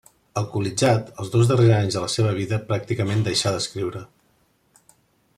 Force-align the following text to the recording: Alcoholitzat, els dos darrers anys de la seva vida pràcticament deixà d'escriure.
Alcoholitzat, 0.39 1.09
els 1.23 1.29
dos 1.35 1.51
darrers 1.51 1.73
anys 1.79 1.97
de 1.97 2.01
la 2.05 2.09
seva 2.13 2.31
vida 2.39 2.59
pràcticament 2.71 3.21
deixà 3.27 3.53
d'escriure. 3.57 4.03